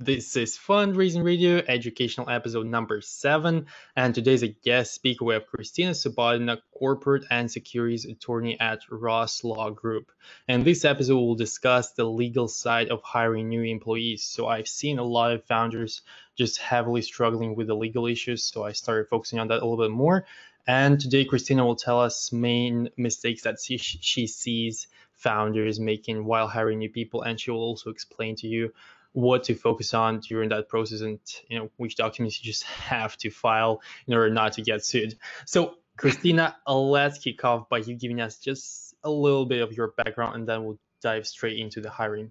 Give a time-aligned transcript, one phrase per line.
[0.00, 3.66] This is Fundraising Radio, educational episode number seven.
[3.94, 5.24] And today's a guest speaker.
[5.24, 10.10] We have Kristina Subbotina, corporate and securities attorney at Ross Law Group.
[10.48, 14.24] And this episode will discuss the legal side of hiring new employees.
[14.24, 16.02] So I've seen a lot of founders
[16.34, 18.42] just heavily struggling with the legal issues.
[18.42, 20.26] So I started focusing on that a little bit more.
[20.66, 26.48] And today, Kristina will tell us main mistakes that she, she sees founders making while
[26.48, 27.22] hiring new people.
[27.22, 28.72] And she will also explain to you
[29.14, 33.16] what to focus on during that process and you know which documents you just have
[33.16, 35.16] to file in order not to get sued
[35.46, 39.88] so kristina let's kick off by you giving us just a little bit of your
[39.96, 42.30] background and then we'll dive straight into the hiring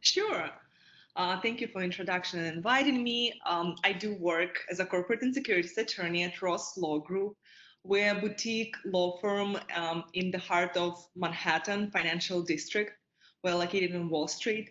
[0.00, 0.50] sure
[1.14, 3.32] uh, thank you for introduction and inviting me.
[3.44, 7.36] Um, I do work as a corporate and securities attorney at Ross Law Group.
[7.82, 12.92] We're a boutique law firm um, in the heart of Manhattan financial district.
[13.42, 14.70] We're located in Wall Street.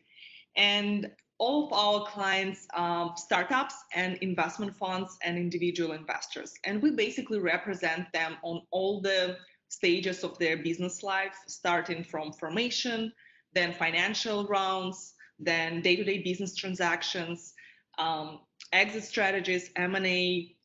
[0.58, 6.54] And all of our clients um, startups and investment funds and individual investors.
[6.64, 9.38] And we basically represent them on all the
[9.70, 13.12] stages of their business life starting from formation
[13.54, 17.54] then financial rounds then day-to-day business transactions
[17.98, 18.40] um,
[18.72, 20.56] exit strategies m&a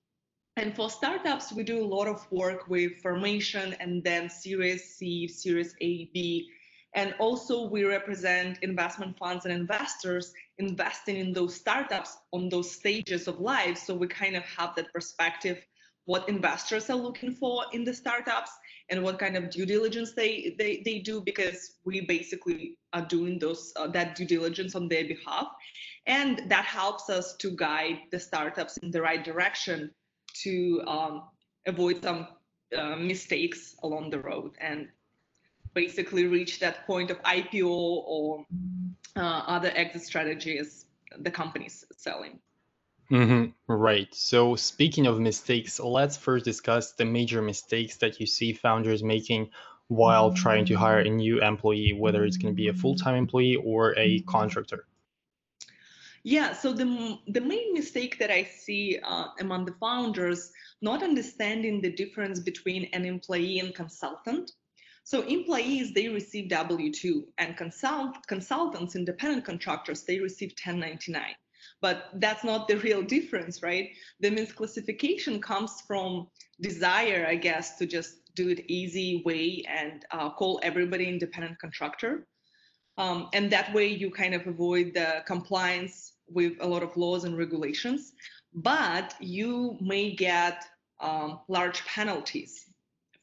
[0.56, 5.26] and for startups we do a lot of work with formation and then series c
[5.26, 6.48] series a b
[6.94, 13.28] and also we represent investment funds and investors investing in those startups on those stages
[13.28, 13.78] of life.
[13.78, 15.58] So we kind of have that perspective
[16.04, 18.50] what investors are looking for in the startups
[18.90, 23.38] and what kind of due diligence they they, they do because we basically are doing
[23.38, 25.46] those uh, that due diligence on their behalf
[26.06, 29.90] and that helps us to guide the startups in the right direction
[30.34, 31.22] to um,
[31.66, 32.26] avoid some
[32.76, 34.88] uh, mistakes along the road and
[35.74, 38.46] basically reach that point of IPO or
[39.16, 40.86] uh, other exit strategies
[41.18, 42.38] the company's selling.
[43.10, 43.50] Mm-hmm.
[43.72, 44.08] Right.
[44.14, 49.50] So, speaking of mistakes, let's first discuss the major mistakes that you see founders making
[49.88, 53.16] while trying to hire a new employee, whether it's going to be a full time
[53.16, 54.86] employee or a contractor.
[56.24, 61.80] Yeah, so the, the main mistake that I see uh, among the founders, not understanding
[61.80, 64.52] the difference between an employee and consultant.
[65.04, 71.22] So employees, they receive W-2 and consult, consultants, independent contractors, they receive 1099.
[71.80, 73.90] But that's not the real difference, right?
[74.20, 76.28] The misclassification comes from
[76.60, 82.26] desire, I guess, to just do it easy way and uh, call everybody independent contractor.
[82.96, 87.24] Um, and that way you kind of avoid the compliance with a lot of laws
[87.24, 88.12] and regulations,
[88.54, 90.64] but you may get
[91.00, 92.71] um, large penalties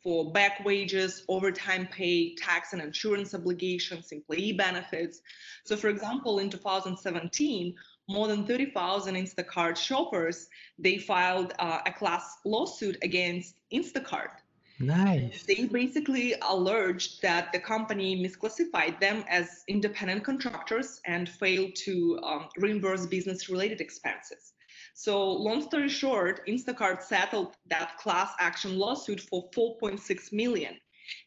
[0.04, 5.22] for back wages, overtime pay, tax and insurance obligations, employee benefits.
[5.66, 7.76] So, for example, in 2017,
[8.08, 10.48] more than 30,000 Instacart shoppers
[10.80, 14.42] they filed uh, a class lawsuit against Instacart.
[14.80, 15.44] Nice.
[15.44, 22.50] They basically alleged that the company misclassified them as independent contractors and failed to um,
[22.58, 24.54] reimburse business-related expenses.
[25.00, 30.76] So long story short, Instacart settled that class action lawsuit for 4.6 million.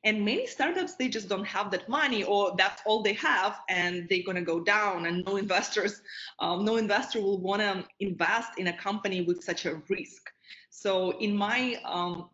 [0.05, 4.07] And many startups, they just don't have that money or that's all they have and
[4.11, 6.03] they're going to go down and no investors,
[6.39, 10.31] um, no investor will want to invest in a company with such a risk.
[10.69, 12.29] So in my um,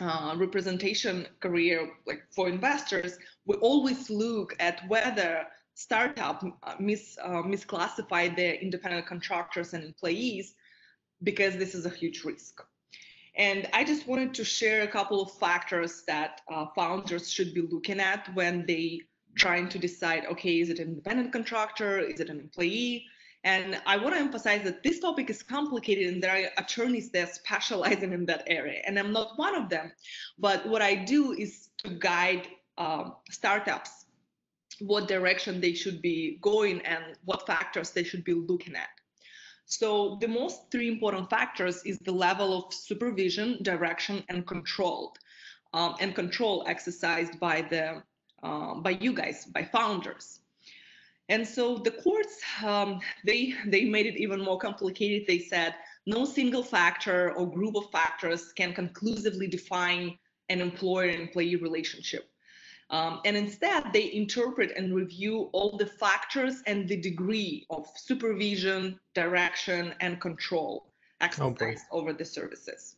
[0.00, 5.44] uh, representation career, like for investors, we always look at whether
[5.74, 10.54] startup uh, mis, uh, misclassify their independent contractors and employees
[11.22, 12.62] because this is a huge risk.
[13.34, 17.62] And I just wanted to share a couple of factors that uh, founders should be
[17.62, 19.00] looking at when they
[19.36, 21.98] trying to decide, okay, is it an independent contractor?
[21.98, 23.06] Is it an employee?
[23.44, 27.34] And I want to emphasize that this topic is complicated and there are attorneys that
[27.34, 28.82] specializing in that area.
[28.86, 29.92] And I'm not one of them.
[30.38, 34.01] But what I do is to guide uh, startups
[34.86, 38.90] what direction they should be going and what factors they should be looking at.
[39.66, 45.14] So the most three important factors is the level of supervision, direction, and control,
[45.72, 48.02] um, and control exercised by the
[48.42, 50.40] uh, by you guys, by founders.
[51.28, 55.26] And so the courts um, they they made it even more complicated.
[55.26, 55.74] They said
[56.06, 60.18] no single factor or group of factors can conclusively define
[60.48, 62.31] an employer-employee relationship.
[62.92, 69.00] Um, and instead, they interpret and review all the factors and the degree of supervision,
[69.14, 70.92] direction, and control
[71.22, 71.76] exercised okay.
[71.90, 72.96] over the services.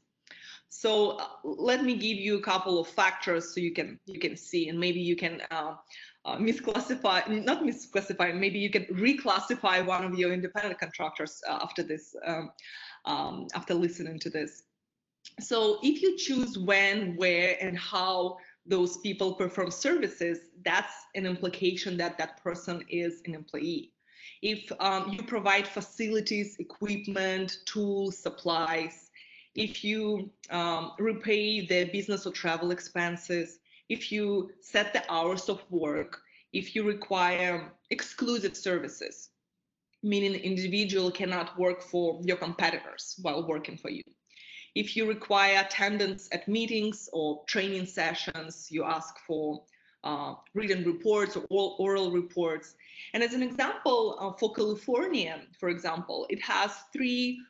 [0.68, 4.36] So uh, let me give you a couple of factors so you can you can
[4.36, 5.74] see, and maybe you can uh,
[6.24, 11.84] uh, misclassify, not misclassify, maybe you can reclassify one of your independent contractors uh, after
[11.84, 12.50] this, um,
[13.04, 14.64] um, after listening to this.
[15.40, 21.96] So if you choose when, where, and how those people perform services, that's an implication
[21.98, 23.92] that that person is an employee.
[24.42, 29.10] If um, you provide facilities, equipment, tools, supplies,
[29.54, 33.58] if you um, repay the business or travel expenses,
[33.88, 36.20] if you set the hours of work,
[36.52, 39.30] if you require exclusive services,
[40.02, 44.02] meaning the individual cannot work for your competitors while working for you.
[44.74, 49.62] If you require attendance at meetings or training sessions, you ask for
[50.02, 52.74] uh, written reports or oral reports.
[53.12, 57.40] And as an example, uh, for California, for example, it has three,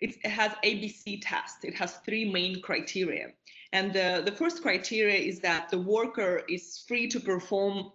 [0.00, 1.64] it has ABC test.
[1.64, 3.32] It has three main criteria.
[3.72, 7.92] And the, the first criteria is that the worker is free to perform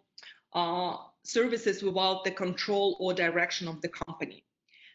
[0.53, 4.43] uh, services without the control or direction of the company.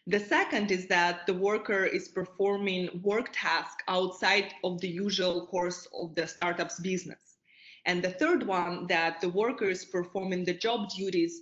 [0.09, 5.87] The second is that the worker is performing work tasks outside of the usual course
[5.93, 7.37] of the startup's business.
[7.85, 11.41] And the third one, that the worker is performing the job duties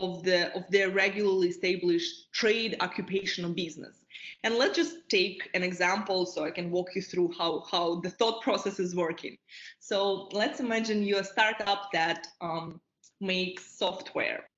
[0.00, 4.04] of the of their regularly established trade, occupational business.
[4.42, 8.10] And let's just take an example so I can walk you through how, how the
[8.10, 9.38] thought process is working.
[9.78, 12.80] So let's imagine you're a startup that um,
[13.20, 14.48] makes software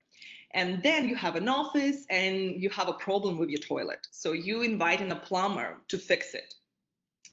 [0.61, 4.07] and then you have an office and you have a problem with your toilet.
[4.11, 6.53] So you invite in a plumber to fix it.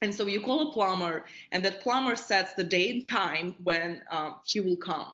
[0.00, 4.00] And so you call a plumber, and that plumber sets the day and time when
[4.10, 5.12] um, he will come.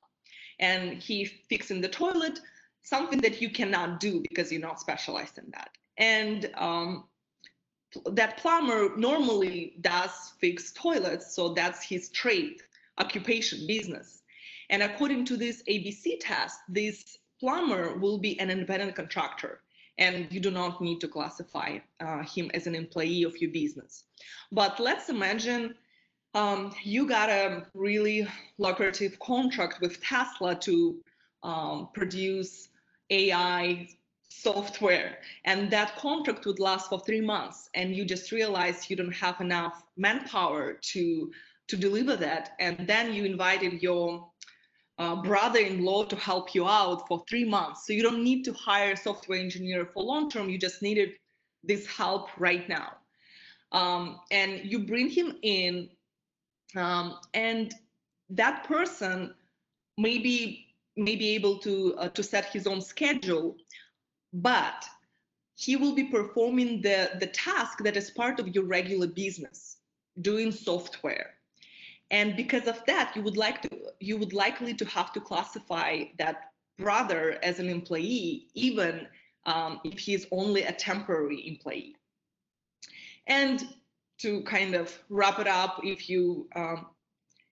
[0.61, 2.38] And he fixing the toilet,
[2.84, 5.70] something that you cannot do because you're not specialized in that.
[5.99, 7.08] And um,
[8.12, 12.58] that plumber normally does fix toilets, so that's his trade,
[12.99, 14.22] occupation, business.
[14.70, 19.60] And according to this ABC test, this plumber will be an independent contractor
[19.98, 24.04] and you do not need to classify uh, him as an employee of your business.
[24.50, 25.75] But let's imagine
[26.34, 28.26] um, you got a really
[28.58, 30.96] lucrative contract with Tesla to
[31.42, 32.69] um, produce
[33.10, 33.88] AI
[34.28, 39.12] software, and that contract would last for three months, and you just realize you don't
[39.12, 41.31] have enough manpower to
[41.66, 44.28] to deliver that, and then you invited your
[44.99, 47.87] uh, brother-in-law to help you out for three months.
[47.87, 50.49] So you don't need to hire a software engineer for long term.
[50.49, 51.12] You just needed
[51.62, 52.93] this help right now.
[53.73, 55.88] Um, and you bring him in,
[56.76, 57.75] um, and
[58.31, 59.35] that person
[59.99, 63.56] may be, may be able to, uh, to set his own schedule,
[64.32, 64.85] but
[65.56, 69.79] he will be performing the, the task that is part of your regular business,
[70.20, 71.35] doing software
[72.10, 73.70] and because of that you would like to
[74.00, 79.06] you would likely to have to classify that brother as an employee even
[79.46, 81.96] um, if he's only a temporary employee.
[83.26, 83.62] And
[84.18, 86.86] to kind of wrap it up if you um,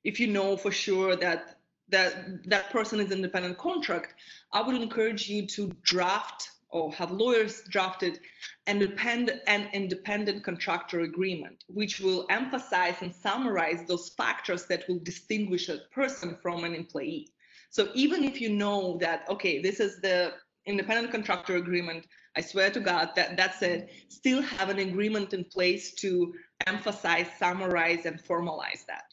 [0.04, 1.58] if you know for sure that
[1.88, 4.14] that that person is an independent contract
[4.52, 8.18] i would encourage you to draft or have lawyers drafted
[8.66, 15.78] an independent, contractor agreement, which will emphasize and summarize those factors that will distinguish a
[15.92, 17.28] person from an employee.
[17.70, 20.32] So even if you know that, okay, this is the
[20.66, 25.44] independent contractor agreement, I swear to God that that's it, still have an agreement in
[25.44, 26.34] place to
[26.66, 29.11] emphasize, summarize, and formalize that.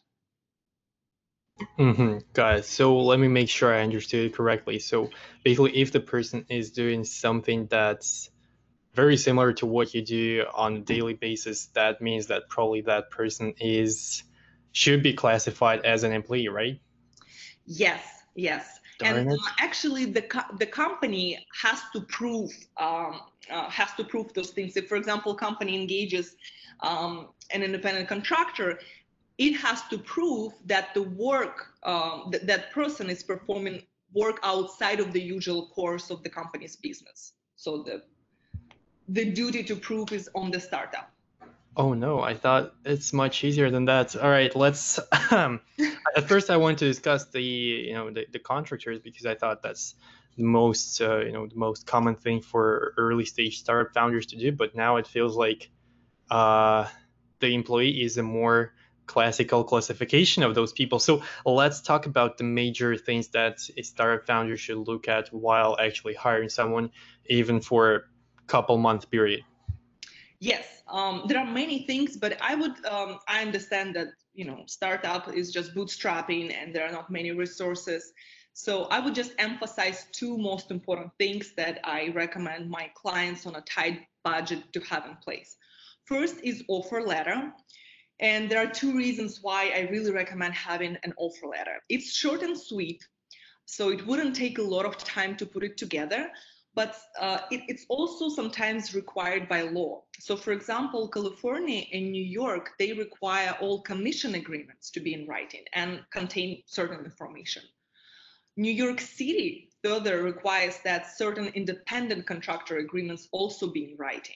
[1.80, 2.18] Mm-hmm.
[2.34, 2.66] Got it.
[2.66, 4.80] So let me make sure I understood it correctly.
[4.80, 5.10] So
[5.46, 8.30] basically, if the person is doing something that's
[8.94, 13.12] very similar to what you do on a daily basis, that means that probably that
[13.12, 14.24] person is
[14.74, 16.82] should be classified as an employee, right?
[17.66, 18.04] Yes.
[18.36, 18.80] Yes.
[19.00, 24.04] Darn and uh, actually, the co- the company has to prove um, uh, has to
[24.04, 24.76] prove those things.
[24.76, 26.36] If, for example, company engages
[26.82, 28.80] um, an independent contractor,
[29.40, 33.82] it has to prove that the work um, th- that person is performing
[34.14, 37.34] work outside of the usual course of the company's business.
[37.56, 38.04] So the
[39.08, 41.10] the duty to prove is on the startup.
[41.76, 44.16] Oh no, I thought it's much easier than that.
[44.16, 45.00] All right, let's.
[45.32, 45.62] Um,
[46.18, 49.64] at first, I wanted to discuss the you know the, the contractors because I thought
[49.64, 49.96] that's
[50.36, 54.36] the most uh, you know the most common thing for early stage startup founders to
[54.38, 54.52] do.
[54.52, 55.70] But now it feels like
[56.30, 56.88] uh,
[57.40, 58.74] the employee is a more
[59.10, 61.00] classical classification of those people.
[61.00, 65.76] So let's talk about the major things that a startup founder should look at while
[65.80, 66.92] actually hiring someone,
[67.26, 68.02] even for a
[68.46, 69.42] couple month period.
[70.40, 74.60] Yes, um, there are many things, but I would um, I understand that you know
[74.68, 78.14] startup is just bootstrapping and there are not many resources.
[78.54, 83.56] So I would just emphasize two most important things that I recommend my clients on
[83.56, 85.58] a tight budget to have in place.
[86.06, 87.40] First is offer letter.
[88.20, 91.82] And there are two reasons why I really recommend having an offer letter.
[91.88, 93.02] It's short and sweet,
[93.66, 96.30] so it wouldn't take a lot of time to put it together,
[96.76, 100.04] but uh, it, it's also sometimes required by law.
[100.20, 105.26] So, for example, California and New York, they require all commission agreements to be in
[105.28, 107.64] writing and contain certain information.
[108.58, 114.36] New York City further requires that certain independent contractor agreements also be in writing.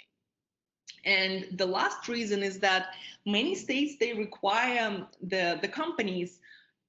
[1.06, 6.40] And the last reason is that many states they require the, the companies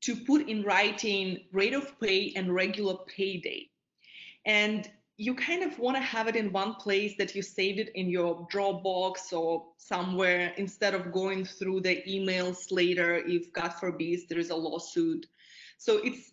[0.03, 3.71] to put in writing rate of pay and regular pay day.
[4.45, 7.91] And you kind of want to have it in one place that you saved it
[7.95, 14.21] in your Dropbox or somewhere instead of going through the emails later if God forbid
[14.29, 15.27] there is a lawsuit.
[15.79, 16.33] So it's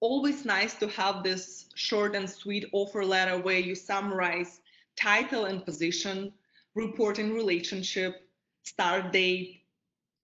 [0.00, 4.60] always nice to have this short and sweet offer letter where you summarize
[4.96, 6.32] title and position,
[6.74, 8.28] reporting relationship,
[8.64, 9.62] start date,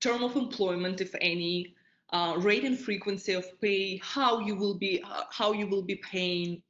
[0.00, 1.74] term of employment, if any,
[2.12, 5.96] uh, rate and frequency of pay, how you will be uh, how you will be
[5.96, 6.62] paying,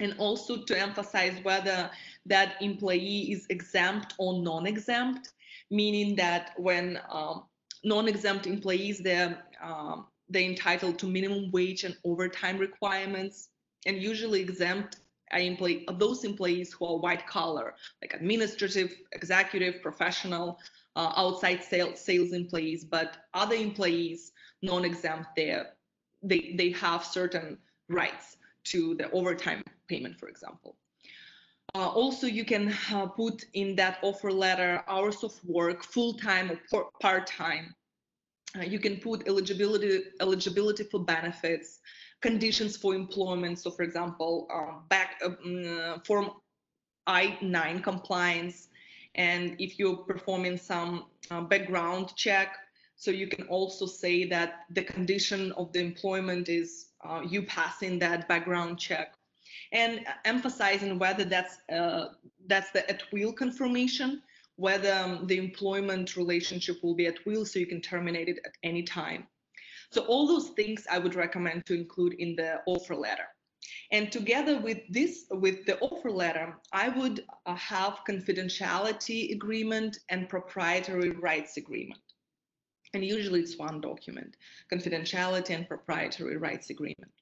[0.00, 1.90] and also to emphasize whether
[2.26, 5.32] that employee is exempt or non-exempt,
[5.70, 7.44] meaning that when um,
[7.84, 13.48] non-exempt employees they're um, they're entitled to minimum wage and overtime requirements,
[13.86, 15.00] and usually exempt
[15.40, 20.58] employee, those employees who are white collar, like administrative, executive, professional,
[20.96, 27.58] uh, outside sales, sales employees, but other employees non-exempt, they they have certain
[27.88, 30.76] rights to the overtime payment, for example.
[31.74, 36.90] Uh, also, you can uh, put in that offer letter hours of work, full-time or
[37.00, 37.74] part-time.
[38.58, 41.80] Uh, you can put eligibility eligibility for benefits,
[42.20, 43.58] conditions for employment.
[43.58, 46.30] So, for example, um, back um, form
[47.06, 48.68] I-9 compliance,
[49.14, 52.56] and if you're performing some uh, background check,
[52.96, 57.98] so you can also say that the condition of the employment is uh, you passing
[57.98, 59.14] that background check,
[59.72, 62.08] and emphasizing whether that's uh,
[62.46, 64.22] that's the at will confirmation,
[64.62, 68.54] whether um, the employment relationship will be at will, so you can terminate it at
[68.62, 69.26] any time.
[69.90, 73.28] So all those things I would recommend to include in the offer letter.
[73.90, 80.28] And together with this, with the offer letter, I would uh, have confidentiality agreement and
[80.28, 82.06] proprietary rights agreement.
[82.94, 84.36] And usually it's one document,
[84.72, 87.12] confidentiality and proprietary rights agreement.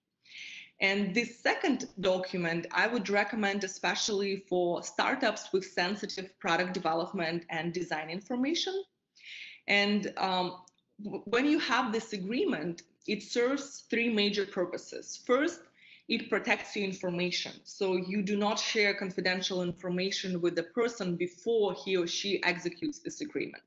[0.81, 7.73] And this second document, I would recommend especially for startups with sensitive product development and
[7.73, 8.83] design information.
[9.69, 10.63] And um,
[11.03, 15.21] when you have this agreement, it serves three major purposes.
[15.27, 15.61] First,
[16.09, 17.53] it protects your information.
[17.65, 22.99] So you do not share confidential information with the person before he or she executes
[22.99, 23.63] this agreement.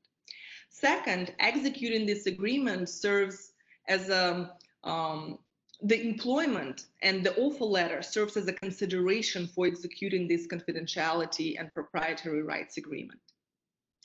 [0.68, 3.52] Second, executing this agreement serves
[3.88, 4.52] as a
[4.82, 5.38] um,
[5.84, 11.72] the employment and the offer letter serves as a consideration for executing this confidentiality and
[11.74, 13.20] proprietary rights agreement.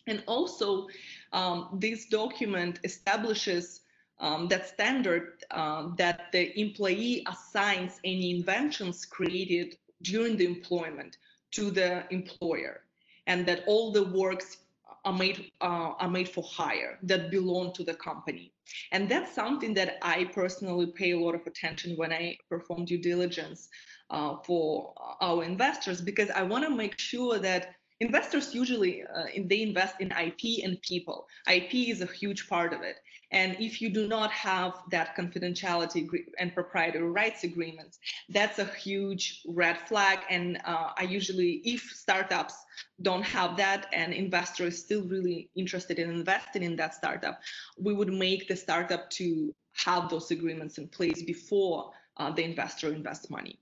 [0.05, 0.87] And also,
[1.31, 3.81] um, this document establishes
[4.19, 11.17] um, that standard uh, that the employee assigns any inventions created during the employment
[11.51, 12.81] to the employer,
[13.27, 14.57] and that all the works
[15.05, 18.51] are made uh, are made for hire that belong to the company.
[18.91, 23.01] And that's something that I personally pay a lot of attention when I perform due
[23.01, 23.69] diligence
[24.09, 29.61] uh, for our investors because I want to make sure that investors usually uh, they
[29.61, 31.27] invest in ip and people.
[31.49, 32.95] Ip is a huge part of it
[33.31, 36.07] and if you do not have that confidentiality
[36.39, 40.19] and proprietary rights agreements that's a huge red flag.
[40.29, 42.55] And uh, i usually if startups
[43.01, 47.39] don't have that and investor is still really interested in investing in that startup
[47.77, 52.91] we would make the startup to have those agreements in place before uh, the investor
[52.91, 53.59] invests money.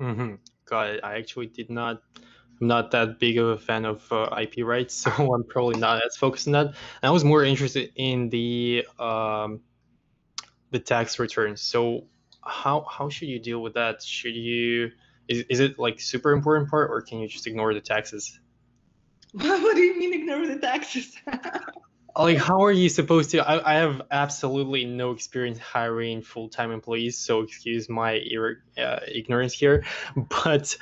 [0.00, 0.34] Mm-hmm.
[0.66, 1.00] got it.
[1.02, 2.02] I actually did not
[2.60, 6.04] I'm not that big of a fan of uh, IP rights, so I'm probably not
[6.04, 6.66] as focused on that.
[6.66, 9.60] And I was more interested in the um,
[10.70, 11.60] the tax returns.
[11.60, 12.04] So
[12.42, 14.02] how how should you deal with that?
[14.02, 14.90] Should you
[15.28, 18.38] is, is it like super important part, or can you just ignore the taxes?
[19.32, 21.16] what do you mean ignore the taxes?
[22.16, 27.18] like how are you supposed to I, I have absolutely no experience hiring full-time employees
[27.18, 28.22] so excuse my
[28.78, 29.84] uh, ignorance here
[30.14, 30.76] but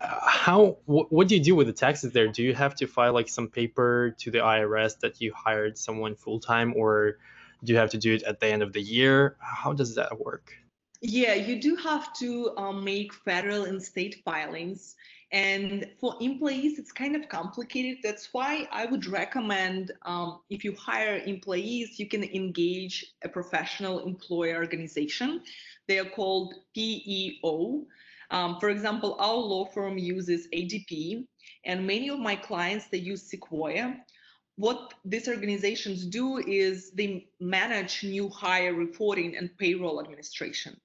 [0.00, 3.12] how wh- what do you do with the taxes there do you have to file
[3.12, 7.18] like some paper to the irs that you hired someone full-time or
[7.64, 10.18] do you have to do it at the end of the year how does that
[10.18, 10.52] work
[11.00, 14.96] Yeah, you do have to um, make federal and state filings.
[15.30, 17.98] And for employees, it's kind of complicated.
[18.02, 24.00] That's why I would recommend um, if you hire employees, you can engage a professional
[24.00, 25.42] employer organization.
[25.86, 27.86] They are called PEO.
[28.30, 31.26] Um, for example, our law firm uses ADP,
[31.64, 33.96] and many of my clients they use Sequoia.
[34.56, 40.78] What these organizations do is they manage new hire reporting and payroll administration,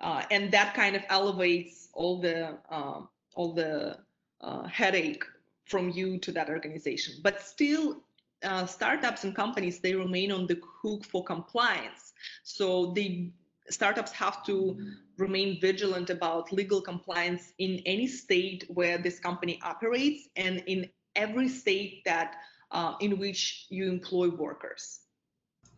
[0.00, 3.00] uh, and that kind of elevates all the uh,
[3.34, 3.98] all the
[4.40, 5.24] uh, headache
[5.64, 7.14] from you to that organization.
[7.22, 8.02] But still,
[8.44, 12.12] uh, startups and companies they remain on the hook for compliance.
[12.42, 13.30] So they
[13.70, 14.76] startups have to
[15.18, 21.48] remain vigilant about legal compliance in any state where this company operates and in every
[21.48, 22.36] state that
[22.70, 25.00] uh, in which you employ workers.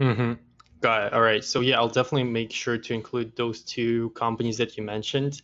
[0.01, 0.33] Mm-hmm.
[0.81, 1.13] Got it.
[1.13, 1.45] All right.
[1.45, 5.43] So yeah, I'll definitely make sure to include those two companies that you mentioned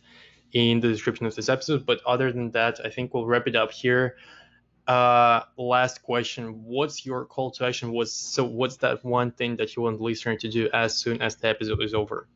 [0.51, 1.85] in the description of this episode.
[1.85, 4.17] But other than that, I think we'll wrap it up here.
[4.87, 7.91] Uh, last question: What's your call to action?
[7.93, 8.43] Was so?
[8.43, 11.47] What's that one thing that you want the listener to do as soon as the
[11.47, 12.27] episode is over?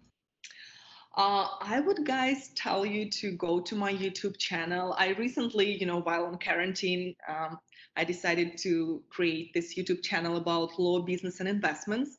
[1.16, 4.96] Uh, I would guys tell you to go to my YouTube channel.
[4.98, 7.60] I recently, you know, while on quarantine, um,
[7.96, 12.18] I decided to create this YouTube channel about law, business, and investments.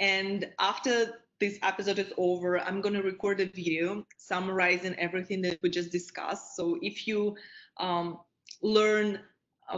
[0.00, 5.58] And after this episode is over, I'm going to record a video summarizing everything that
[5.62, 6.56] we just discussed.
[6.56, 7.36] So if you
[7.76, 8.18] um,
[8.60, 9.20] learn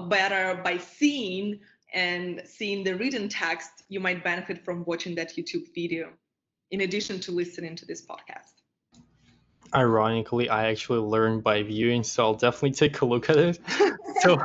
[0.09, 1.61] better by seeing
[1.93, 6.13] and seeing the written text, you might benefit from watching that YouTube video
[6.71, 8.54] in addition to listening to this podcast.
[9.75, 13.59] Ironically, I actually learned by viewing, so I'll definitely take a look at it.
[14.21, 14.45] so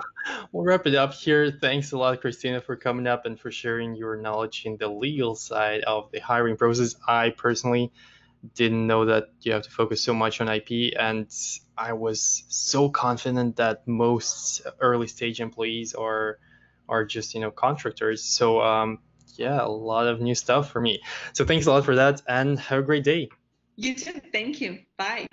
[0.51, 1.51] we'll wrap it up here.
[1.51, 5.35] Thanks a lot, Kristina, for coming up and for sharing your knowledge in the legal
[5.35, 6.95] side of the hiring process.
[7.07, 7.91] I personally
[8.55, 11.27] didn't know that you have to focus so much on IP, and
[11.77, 16.39] I was so confident that most early stage employees are
[16.87, 18.23] are just you know contractors.
[18.23, 18.99] So um,
[19.35, 21.01] yeah, a lot of new stuff for me.
[21.33, 23.29] So thanks a lot for that, and have a great day.
[23.79, 24.19] You too.
[24.33, 24.79] Thank you.
[24.97, 25.25] Bye.